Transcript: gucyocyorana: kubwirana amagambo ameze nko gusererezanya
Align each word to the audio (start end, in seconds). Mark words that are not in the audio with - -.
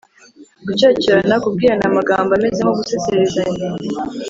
gucyocyorana: 0.65 1.35
kubwirana 1.43 1.85
amagambo 1.91 2.29
ameze 2.33 2.59
nko 2.61 2.73
gusererezanya 2.79 3.67